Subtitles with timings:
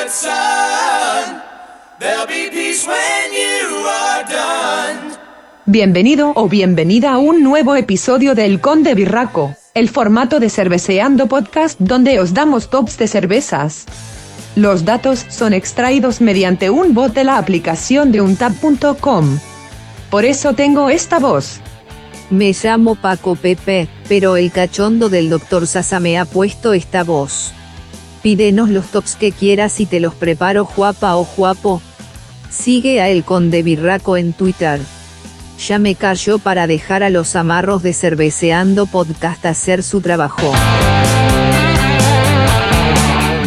[0.00, 1.42] good son.
[1.98, 5.16] There'll be peace when you are done.
[5.66, 11.78] Bienvenido o bienvenida a un nuevo episodio del Conde Birraco, el formato de Cerveceando Podcast
[11.78, 13.84] donde os damos tops de cervezas.
[14.56, 19.38] Los datos son extraídos mediante un bot de la aplicación de untap.com.
[20.10, 21.60] Por eso tengo esta voz.
[22.30, 27.52] Me llamo Paco Pepe, pero el cachondo del doctor Sasa me ha puesto esta voz.
[28.22, 31.80] Pídenos los tops que quieras y te los preparo guapa o guapo.
[32.50, 34.80] Sigue a El Conde Birraco en Twitter.
[35.66, 40.52] Ya me cayó para dejar a los amarros de Cerveceando Podcast hacer su trabajo.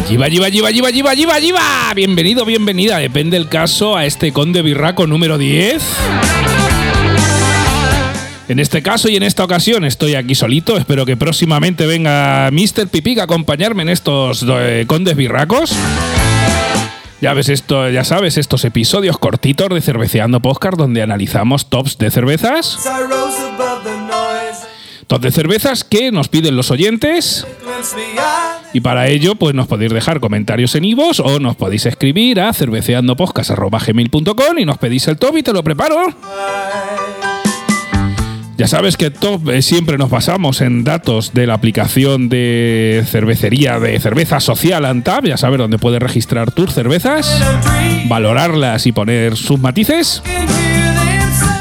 [0.08, 1.92] Yiva, yiva, yiva, yiva, yiva, yiva, yiva.
[1.94, 5.82] Bienvenido, bienvenida, depende el caso, a este Conde Birraco número 10.
[8.48, 10.76] En este caso y en esta ocasión estoy aquí solito.
[10.76, 12.88] Espero que próximamente venga Mr.
[12.88, 15.72] Pipic a acompañarme en estos eh, Condes Birracos.
[17.22, 22.10] Ya ves esto, ya sabes, estos episodios cortitos de Cerveceando Podcast donde analizamos tops de
[22.10, 22.80] cervezas.
[25.06, 27.46] Tops de cervezas que nos piden los oyentes.
[28.74, 32.52] Y para ello, pues nos podéis dejar comentarios en ivos o nos podéis escribir a
[32.52, 36.08] cerveceandopodcast.gmail.com y nos pedís el top y te lo preparo.
[38.56, 43.80] Ya sabes que top eh, siempre nos basamos en datos de la aplicación de cervecería
[43.80, 47.42] de cerveza social Antab, ya sabes dónde puedes registrar tus cervezas,
[48.06, 50.22] valorarlas y poner sus matices.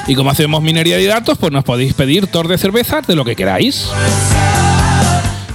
[0.06, 3.26] Y como hacemos minería de datos, pues nos podéis pedir tor de cervezas de lo
[3.26, 3.90] que queráis.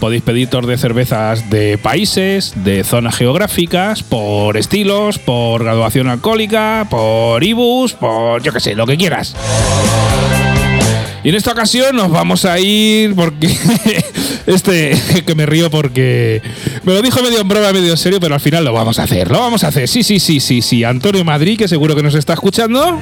[0.00, 6.86] Podéis pedir tor de cervezas de países, de zonas geográficas, por estilos, por graduación alcohólica,
[6.88, 9.34] por ibus, por yo que sé, lo que quieras.
[11.24, 13.48] Y en esta ocasión nos vamos a ir porque
[14.46, 16.40] este que me río porque
[16.84, 19.04] me lo dijo medio en broma, medio en serio, pero al final lo vamos a
[19.04, 19.30] hacer.
[19.30, 19.88] Lo vamos a hacer.
[19.88, 20.84] Sí, sí, sí, sí, sí.
[20.84, 22.98] Antonio Madrid, que seguro que nos está escuchando.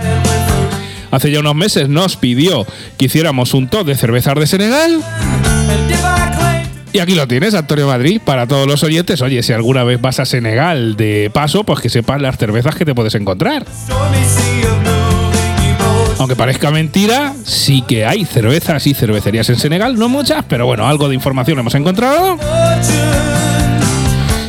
[1.11, 2.67] Hace ya unos meses nos pidió
[2.99, 5.03] que hiciéramos un top de cervezas de Senegal.
[6.93, 9.21] Y aquí lo tienes, Antonio Madrid, para todos los oyentes.
[9.21, 12.87] Oye, si alguna vez vas a Senegal de paso, pues que sepas las cervezas que
[12.87, 13.67] te puedes encontrar.
[16.19, 20.87] Aunque parezca mentira, sí que hay cervezas y cervecerías en Senegal, no muchas, pero bueno,
[20.87, 22.39] algo de información hemos encontrado.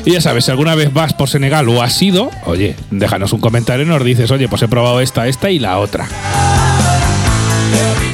[0.05, 3.41] Y ya sabes, si alguna vez vas por Senegal o has ido, oye, déjanos un
[3.41, 6.07] comentario y nos dices, oye, pues he probado esta, esta y la otra.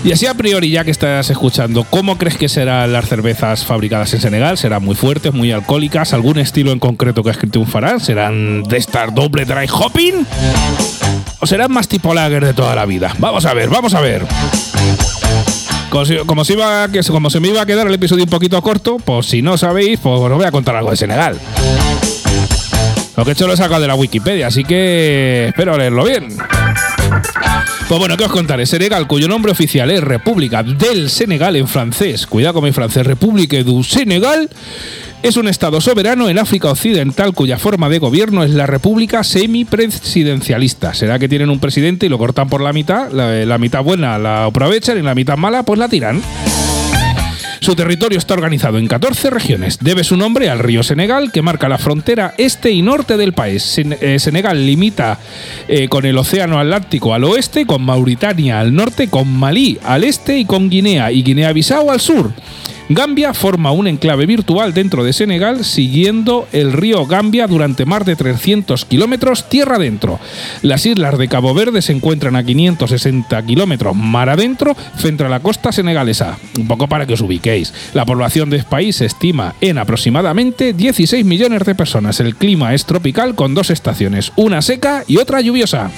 [0.03, 4.13] Y así a priori, ya que estás escuchando, ¿cómo crees que serán las cervezas fabricadas
[4.13, 4.57] en Senegal?
[4.57, 6.13] ¿Serán muy fuertes, muy alcohólicas?
[6.13, 7.99] ¿Algún estilo en concreto que triunfarán?
[7.99, 10.25] ¿Serán de estar doble dry hopping?
[11.43, 13.13] ¿O serán más tipo lager de toda la vida?
[13.19, 14.25] Vamos a ver, vamos a ver.
[15.89, 19.25] Como, si- iba, como se me iba a quedar el episodio un poquito corto, pues
[19.25, 21.37] si no sabéis, pues os voy a contar algo de Senegal.
[23.17, 26.29] Lo que he hecho lo he sacado de la Wikipedia, así que espero leerlo bien.
[27.93, 28.65] Pues bueno, ¿qué os contaré?
[28.65, 32.25] Senegal, cuyo nombre oficial es República del Senegal en francés.
[32.25, 33.05] Cuidado con mi francés.
[33.05, 34.49] República du Senegal
[35.21, 40.95] es un estado soberano en África Occidental cuya forma de gobierno es la república semipresidencialista.
[40.95, 44.17] Será que tienen un presidente y lo cortan por la mitad, la, la mitad buena
[44.17, 46.19] la aprovechan y la mitad mala pues la tiran.
[47.63, 49.79] Su territorio está organizado en 14 regiones.
[49.79, 53.77] Debe su nombre al río Senegal, que marca la frontera este y norte del país.
[53.77, 55.17] Eh, Senegal limita
[55.69, 60.39] eh, con el Océano Atlántico al oeste, con Mauritania al norte, con Malí al este
[60.39, 62.33] y con Guinea y Guinea-Bissau al sur.
[62.89, 68.15] Gambia forma un enclave virtual dentro de Senegal, siguiendo el río Gambia durante más de
[68.15, 70.19] 300 kilómetros tierra adentro.
[70.61, 75.39] Las islas de Cabo Verde se encuentran a 560 kilómetros mar adentro frente a la
[75.39, 76.37] costa senegalesa.
[76.59, 77.73] Un poco para que os ubiquéis.
[77.93, 82.19] La población del país se estima en aproximadamente 16 millones de personas.
[82.19, 85.89] El clima es tropical con dos estaciones, una seca y otra lluviosa.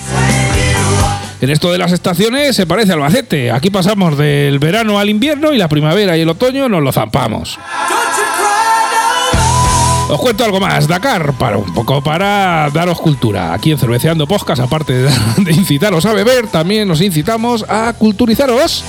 [1.46, 3.52] En esto de las estaciones se parece al Albacete.
[3.52, 7.60] Aquí pasamos del verano al invierno y la primavera y el otoño nos lo zampamos.
[10.10, 10.88] Os cuento algo más.
[10.88, 13.54] Dakar, para un poco para daros cultura.
[13.54, 18.84] Aquí en Cerveceando Podcast, aparte de, de incitaros a beber, también os incitamos a culturizaros.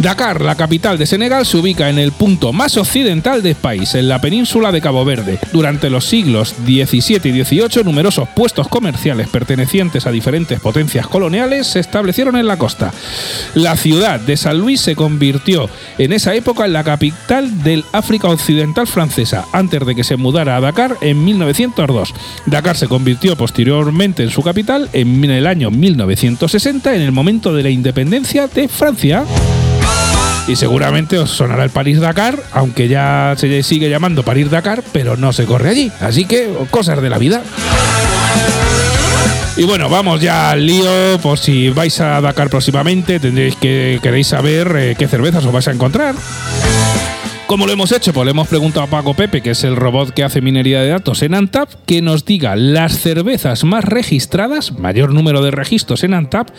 [0.00, 4.08] Dakar, la capital de Senegal, se ubica en el punto más occidental del país, en
[4.08, 5.38] la península de Cabo Verde.
[5.52, 11.80] Durante los siglos XVII y XVIII, numerosos puestos comerciales pertenecientes a diferentes potencias coloniales se
[11.80, 12.94] establecieron en la costa.
[13.54, 15.68] La ciudad de San Luis se convirtió
[15.98, 20.56] en esa época en la capital del África Occidental francesa, antes de que se mudara
[20.56, 22.14] a Dakar en 1902.
[22.46, 27.64] Dakar se convirtió posteriormente en su capital en el año 1960, en el momento de
[27.64, 29.26] la independencia de Francia.
[30.50, 35.16] Y seguramente os sonará el París Dakar, aunque ya se sigue llamando París Dakar, pero
[35.16, 35.92] no se corre allí.
[36.00, 37.44] Así que cosas de la vida.
[39.56, 40.90] Y bueno, vamos ya al lío.
[41.22, 45.68] Por si vais a Dakar próximamente, tendréis que queréis saber eh, qué cervezas os vais
[45.68, 46.16] a encontrar.
[47.50, 48.12] ¿Cómo lo hemos hecho?
[48.12, 50.90] Pues le hemos preguntado a Paco Pepe, que es el robot que hace minería de
[50.90, 56.14] datos en Antap, que nos diga las cervezas más registradas, mayor número de registros en
[56.14, 56.50] Antap,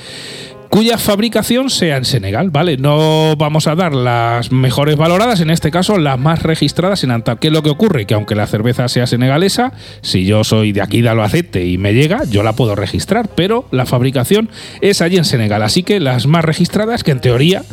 [0.71, 2.77] cuya fabricación sea en Senegal, ¿vale?
[2.77, 7.39] No vamos a dar las mejores valoradas, en este caso las más registradas en Antap.
[7.39, 8.05] ¿Qué es lo que ocurre?
[8.05, 11.93] Que aunque la cerveza sea senegalesa, si yo soy de aquí de Albacete y me
[11.93, 15.61] llega, yo la puedo registrar, pero la fabricación es allí en Senegal.
[15.61, 17.63] Así que las más registradas, que en teoría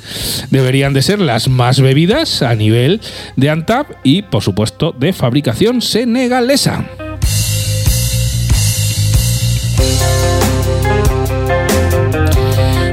[0.50, 3.00] deberían de ser las más bebidas a nivel
[3.36, 6.84] de Antap y, por supuesto, de fabricación senegalesa.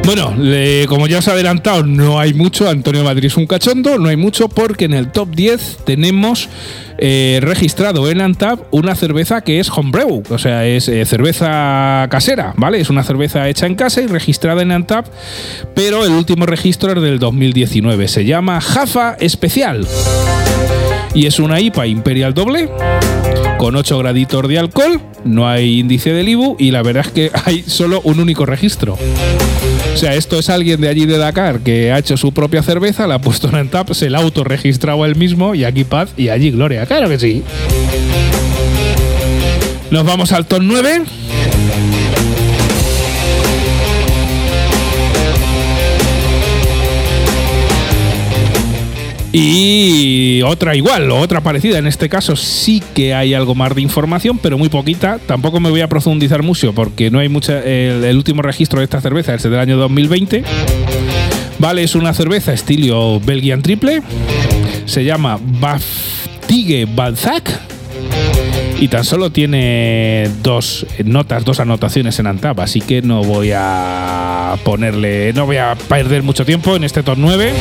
[0.06, 0.36] Bueno,
[0.88, 2.70] como ya os he adelantado, no hay mucho.
[2.70, 6.48] Antonio Madrid es un cachondo, no hay mucho porque en el top 10 tenemos
[7.00, 12.54] eh, registrado en Antap una cerveza que es homebrew, o sea, es eh, cerveza casera,
[12.56, 12.80] ¿vale?
[12.80, 15.08] Es una cerveza hecha en casa y registrada en Antap,
[15.74, 18.08] pero el último registro es del 2019.
[18.08, 19.88] Se llama Jafa Especial
[21.16, 22.70] y es una IPA Imperial doble
[23.58, 27.32] con 8 graditos de alcohol, no hay índice del IBU y la verdad es que
[27.46, 28.98] hay solo un único registro.
[29.96, 33.08] O sea, esto es alguien de allí de Dakar que ha hecho su propia cerveza,
[33.08, 36.28] la ha puesto en tap, se la ha autorregistrado él mismo y aquí paz y
[36.28, 36.86] allí gloria.
[36.86, 37.44] Claro que sí.
[39.92, 41.04] Nos vamos al top 9.
[49.38, 51.78] Y otra igual, o otra parecida.
[51.78, 55.20] En este caso sí que hay algo más de información, pero muy poquita.
[55.20, 57.62] Tampoco me voy a profundizar mucho porque no hay mucha.
[57.62, 60.42] El, último registro de esta cerveza es del año 2020.
[61.60, 64.04] Vale, es una cerveza estilo Belgian Triple.
[64.86, 67.60] Se llama Baftigue Balzac.
[68.80, 74.56] Y tan solo tiene dos notas, dos anotaciones en Antap, así que no voy a
[74.64, 77.52] ponerle, no voy a perder mucho tiempo en este top 9.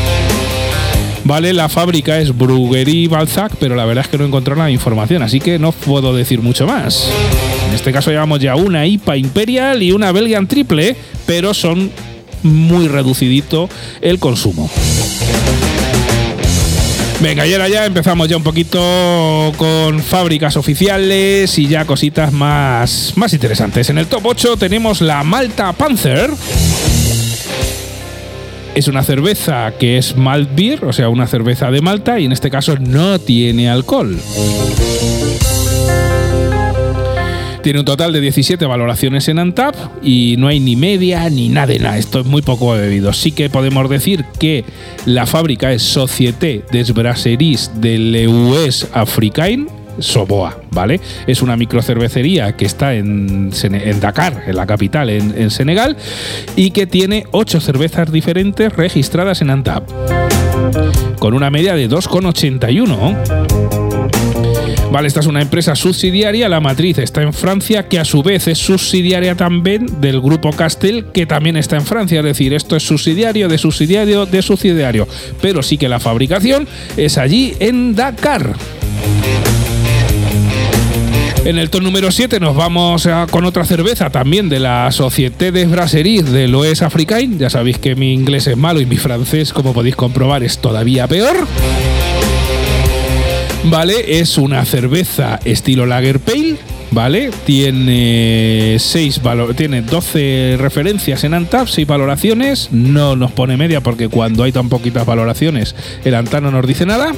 [1.25, 5.23] Vale, la fábrica es Bruguerie Balzac, pero la verdad es que no encontré de información,
[5.23, 7.09] así que no puedo decir mucho más.
[7.67, 10.95] En este caso llevamos ya una IPA Imperial y una Belgian Triple,
[11.25, 11.91] pero son
[12.43, 13.71] muy reducidito
[14.03, 14.71] el consumo.
[17.21, 23.15] Venga, y ahora ya empezamos ya un poquito con fábricas oficiales y ya cositas más,
[23.17, 23.89] más interesantes.
[23.89, 26.31] En el top 8 tenemos la Malta Panzer
[28.75, 32.33] es una cerveza que es malt beer, o sea, una cerveza de Malta, y en
[32.33, 34.19] este caso no tiene alcohol.
[37.63, 41.69] Tiene un total de 17 valoraciones en Antap y no hay ni media ni nada
[41.69, 41.97] de nada.
[41.97, 43.15] Esto es muy poco bebido.
[43.15, 44.67] Sí que podemos decir que
[45.07, 49.67] la fábrica es Société des Brasseries de l'Ouest Africain
[49.99, 51.01] Soboa, ¿vale?
[51.27, 53.51] Es una microcervecería que está en,
[54.01, 55.97] Dakar, en la capital, en, Senegal,
[56.57, 59.89] y que tiene ocho cervezas diferentes registradas en Antap,
[61.19, 63.65] con una media de 2,81.
[64.95, 68.47] Vale, esta es una empresa subsidiaria, la matriz está en Francia, que a su vez
[68.47, 72.85] es subsidiaria también del grupo Castel, que también está en Francia, es decir, esto es
[72.85, 75.09] subsidiario de subsidiario de subsidiario,
[75.43, 78.55] pero sí que la fabricación es allí en Dakar.
[81.45, 85.71] En el ton número 7 nos vamos con otra cerveza también de la Société des
[85.71, 87.39] Brasseries de l'Ouest Africain.
[87.39, 91.07] Ya sabéis que mi inglés es malo y mi francés, como podéis comprobar, es todavía
[91.07, 91.47] peor.
[93.65, 96.57] Vale, es una cerveza estilo Lager Pale,
[96.93, 97.31] ¿vale?
[97.45, 99.21] Tiene seis
[99.55, 102.71] tiene 12 referencias en Antap, 6 valoraciones.
[102.73, 105.75] No nos pone media porque cuando hay tan poquitas valoraciones,
[106.07, 107.13] el Antap no nos dice nada.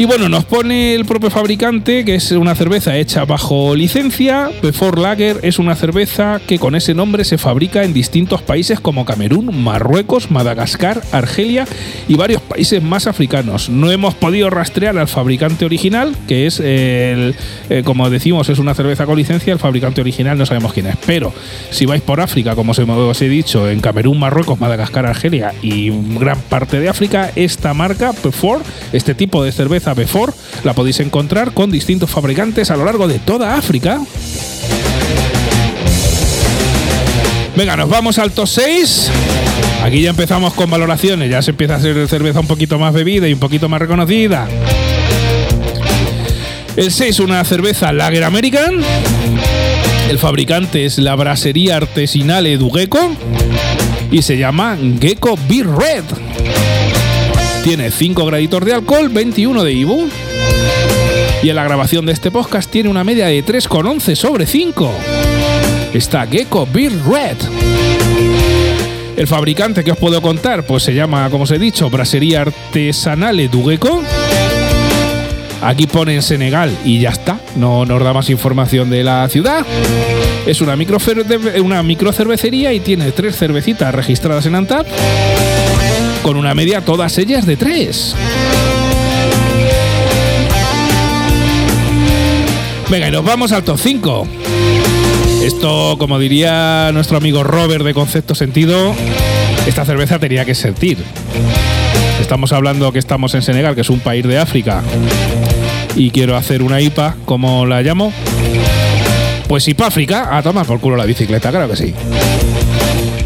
[0.00, 4.48] Y bueno, nos pone el propio fabricante que es una cerveza hecha bajo licencia.
[4.62, 9.04] Before Lager es una cerveza que con ese nombre se fabrica en distintos países como
[9.04, 11.66] Camerún, Marruecos, Madagascar, Argelia
[12.08, 13.68] y varios países más africanos.
[13.68, 17.34] No hemos podido rastrear al fabricante original, que es el,
[17.68, 19.52] eh, como decimos, es una cerveza con licencia.
[19.52, 20.96] El fabricante original no sabemos quién es.
[21.04, 21.34] Pero
[21.70, 26.40] si vais por África, como os he dicho, en Camerún, Marruecos, Madagascar, Argelia y gran
[26.40, 28.64] parte de África, esta marca Before,
[28.94, 30.32] este tipo de cerveza Before
[30.64, 34.00] la podéis encontrar con distintos fabricantes a lo largo de toda África.
[37.56, 39.10] Venga, nos vamos al top 6.
[39.84, 43.28] Aquí ya empezamos con valoraciones, ya se empieza a ser cerveza un poquito más bebida
[43.28, 44.48] y un poquito más reconocida.
[46.76, 48.80] El 6, una cerveza Lager American.
[50.08, 53.12] El fabricante es la brasería artesanal Edu Gecko
[54.10, 56.04] y se llama Gecko Beer Red.
[57.62, 60.08] Tiene 5 graditos de alcohol, 21 de IBU.
[61.42, 64.90] Y en la grabación de este podcast tiene una media de 3,11 sobre 5.
[65.92, 67.36] Está Gecko Beer Red.
[69.16, 73.48] El fabricante que os puedo contar, pues se llama, como os he dicho, Brasserie Artesanale
[73.48, 74.02] du Gecko.
[75.62, 77.38] Aquí pone en Senegal y ya está.
[77.56, 79.66] No nos da más información de la ciudad.
[80.46, 80.96] Es una, micro
[81.62, 84.86] una microcervecería y tiene tres cervecitas registradas en Antap.
[86.22, 88.14] Con una media todas ellas de tres.
[92.90, 94.26] Venga, y nos vamos al top 5.
[95.44, 98.94] Esto, como diría nuestro amigo Robert de Concepto Sentido,
[99.66, 100.98] esta cerveza tenía que sentir.
[102.20, 104.82] Estamos hablando que estamos en Senegal, que es un país de África,
[105.96, 108.12] y quiero hacer una IPA, como la llamo.
[109.48, 111.94] Pues IPA África, a tomar por culo la bicicleta, claro que sí.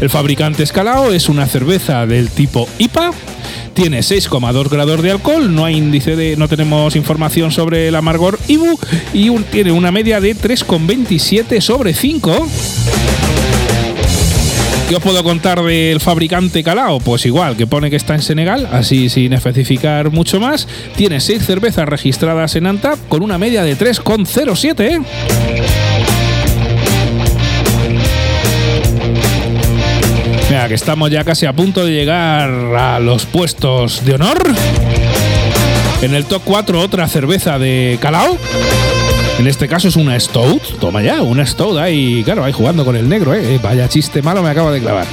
[0.01, 3.11] El fabricante Escalao es una cerveza del tipo IPA
[3.75, 8.39] tiene 6,2 grados de alcohol, no hay índice de, no tenemos información sobre el amargor
[8.47, 8.79] IBU
[9.13, 12.47] y tiene una media de 3,27 sobre 5.
[14.87, 17.01] ¿Qué os puedo contar del fabricante Calao?
[17.01, 20.69] Pues igual, que pone que está en Senegal, así sin especificar mucho más.
[20.95, 25.03] Tiene 6 cervezas registradas en Antap con una media de 3,07.
[30.55, 34.41] Que estamos ya casi a punto de llegar a los puestos de honor.
[36.01, 38.35] En el top 4 otra cerveza de Calao.
[39.37, 40.79] En este caso es una Stout.
[40.79, 43.59] Toma ya, una Stout ahí, claro, ahí jugando con el negro, ¿eh?
[43.61, 45.05] Vaya chiste malo me acabo de clavar.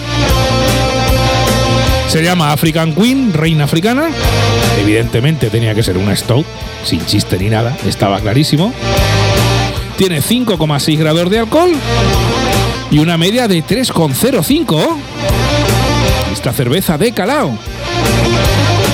[2.07, 4.09] Se llama African Queen, reina africana.
[4.81, 6.47] Evidentemente tenía que ser una Stout,
[6.85, 8.73] sin chiste ni nada, estaba clarísimo.
[9.99, 11.73] Tiene 5,6 grados de alcohol
[12.91, 15.12] y una media de 3,05.
[16.43, 17.57] Esta cerveza de Calao.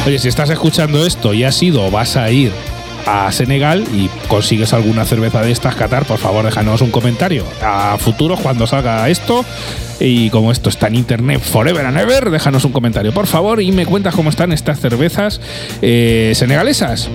[0.07, 2.53] Oye, si estás escuchando esto y has ido vas a ir
[3.07, 7.47] a Senegal y consigues alguna cerveza de estas, Qatar, por favor déjanos un comentario.
[7.63, 9.47] A futuro, cuando salga esto,
[9.99, 13.73] y como esto está en internet forever and ever, déjanos un comentario, por favor, y
[13.73, 15.41] me cuentas cómo están estas cervezas
[15.81, 17.09] eh, senegalesas.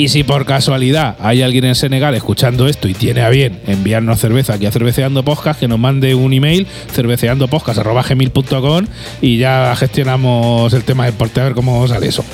[0.00, 4.18] Y si por casualidad hay alguien en Senegal escuchando esto y tiene a bien enviarnos
[4.18, 8.86] cerveza aquí a Cerveceando Podcast, que nos mande un email cerveceandopodcast.com
[9.20, 12.24] y ya gestionamos el tema del porte a ver cómo sale eso.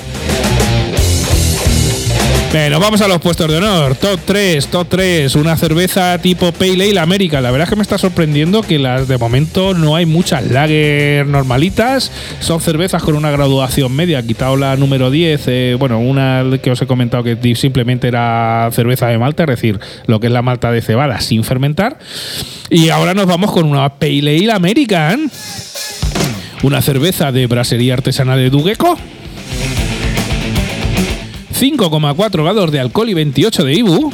[2.49, 3.95] Bueno, vamos a los puestos de honor.
[3.95, 5.35] Top 3, top 3.
[5.35, 7.41] Una cerveza tipo Pale Ale América.
[7.41, 11.27] La verdad es que me está sorprendiendo que las de momento no hay muchas lager
[11.27, 12.09] normalitas.
[12.39, 14.23] Son cervezas con una graduación media.
[14.23, 15.43] Quitado la número 10.
[15.47, 19.79] eh, bueno, una que os he comentado que simplemente era cerveza de malta, es decir,
[20.07, 21.99] lo que es la malta de cebada sin fermentar.
[22.69, 25.29] Y ahora nos vamos con una Pale Ale American.
[26.63, 28.97] Una cerveza de brasería artesanal de Dugeco.
[31.59, 34.11] 5,4 grados de alcohol y 28 de IBU.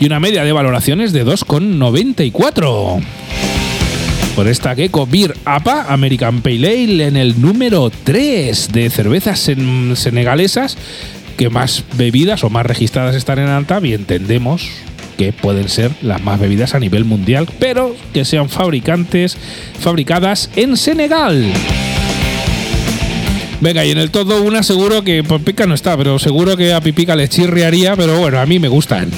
[0.00, 3.00] Y una media de valoraciones de 2,94.
[4.34, 9.94] Por esta Gecko Beer APA American Pale Ale en el número 3 de cervezas sen-
[9.96, 10.76] senegalesas
[11.38, 14.68] que más bebidas o más registradas están en Antab y entendemos
[15.16, 19.38] que pueden ser las más bebidas a nivel mundial, pero que sean fabricantes
[19.80, 21.50] fabricadas en Senegal.
[23.60, 26.74] Venga, y en el todo una seguro que por pica no está, pero seguro que
[26.74, 29.10] a Pipica le chirriaría, pero bueno, a mí me gustan.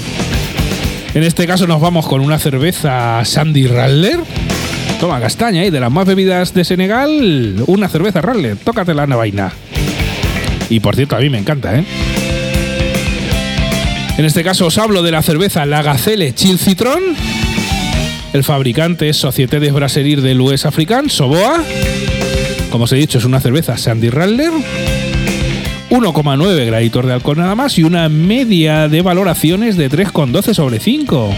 [1.14, 4.20] En este caso nos vamos con una cerveza Sandy Rattler.
[5.00, 8.56] Toma castaña y de las más bebidas de Senegal, una cerveza Rattler.
[8.56, 9.52] Tócate la vaina.
[10.70, 11.84] Y por cierto, a mí me encanta, ¿eh?
[14.18, 17.02] En este caso os hablo de la cerveza La Gazelle Chill Citron.
[18.32, 21.62] El fabricante es Société des Brasseries de l'Ouest Africain, Soboa.
[22.70, 24.50] Como os he dicho, es una cerveza Sandy Rattler.
[25.90, 31.28] 1,9 graditos de alcohol nada más y una media de valoraciones de 3,12 sobre 5.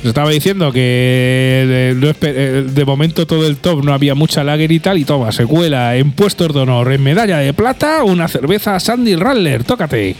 [0.00, 4.72] Os estaba diciendo que espe- eh, de momento todo el top no había mucha lager
[4.72, 8.26] y tal, y toma, se cuela en puestos de honor, en medalla de plata, una
[8.26, 10.10] cerveza Sandy Rattler, tócate.
[10.10, 10.16] Eh,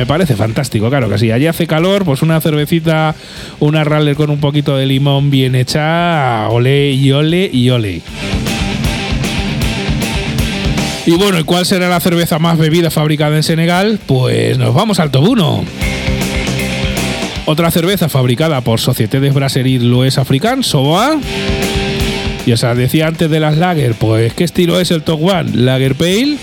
[0.00, 1.30] Me parece fantástico, claro que sí.
[1.30, 3.14] Allí hace calor, pues una cervecita,
[3.60, 8.02] una Rattler con un poquito de limón bien hecha, ole y ole y ole.
[11.08, 13.98] Y bueno, ¿y cuál será la cerveza más bebida fabricada en Senegal?
[14.04, 15.64] Pues nos vamos al 1.
[17.46, 21.18] Otra cerveza fabricada por Société des Brasseries l'Ouest Africain, Soboa.
[22.44, 25.44] Y os decía antes de las lager, pues ¿qué estilo es el top 1?
[25.54, 26.36] Lager Pale.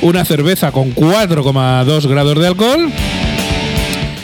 [0.00, 2.90] Una cerveza con 4,2 grados de alcohol.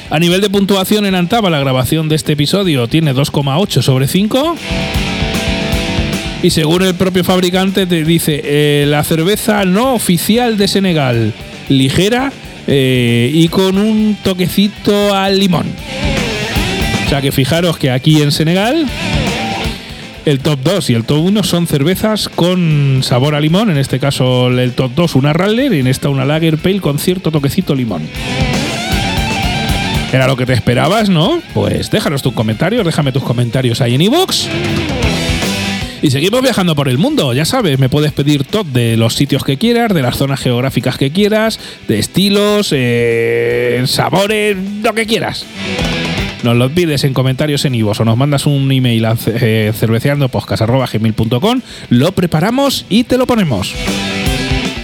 [0.09, 4.57] A nivel de puntuación en Antaba, la grabación de este episodio tiene 2,8 sobre 5.
[6.43, 11.33] Y según el propio fabricante te dice, eh, la cerveza no oficial de Senegal,
[11.69, 12.33] ligera
[12.67, 15.67] eh, y con un toquecito al limón.
[17.07, 18.87] O sea que fijaros que aquí en Senegal
[20.27, 24.01] el top 2 y el top 1 son cervezas con sabor a limón, en este
[24.01, 27.77] caso el top 2 una Radler y en esta una Lager Pale con cierto toquecito
[27.77, 28.03] limón.
[30.13, 31.41] ¿Era lo que te esperabas, no?
[31.55, 34.49] Pues déjanos tus comentarios, déjame tus comentarios ahí en iVoox.
[36.07, 39.43] Y seguimos viajando por el mundo, ya sabes, me puedes pedir top de los sitios
[39.43, 41.59] que quieras, de las zonas geográficas que quieras,
[41.89, 45.45] de estilos, eh, sabores, lo que quieras.
[46.45, 49.73] Nos lo pides en comentarios en Ivos o nos mandas un email a eh,
[51.91, 53.75] lo preparamos y te lo ponemos.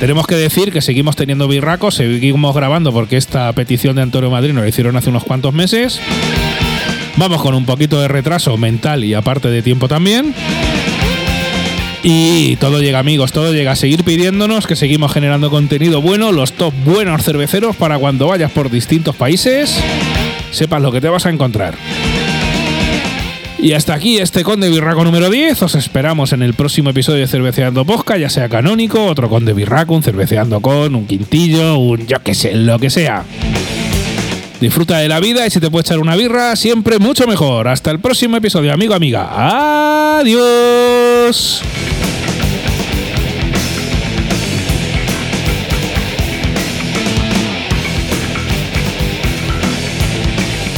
[0.01, 4.55] Tenemos que decir que seguimos teniendo birracos, seguimos grabando porque esta petición de Antonio Madrid
[4.55, 6.01] nos la hicieron hace unos cuantos meses.
[7.17, 10.35] Vamos con un poquito de retraso mental y aparte de tiempo también.
[12.03, 16.53] Y todo llega, amigos, todo llega a seguir pidiéndonos que seguimos generando contenido bueno, los
[16.53, 19.79] top buenos cerveceros para cuando vayas por distintos países,
[20.51, 21.77] sepas lo que te vas a encontrar.
[23.63, 25.63] Y hasta aquí este Conde Birraco número 10.
[25.63, 29.95] Os esperamos en el próximo episodio de Cerveceando Posca, ya sea canónico, otro Conde Birraco,
[29.95, 33.23] un Cerveceando con, un Quintillo, un yo que sé, lo que sea.
[34.61, 37.69] Disfruta de la vida y si te puedes echar una birra, siempre mucho mejor.
[37.69, 40.19] Hasta el próximo episodio, amigo, amiga.
[40.19, 41.63] Adiós.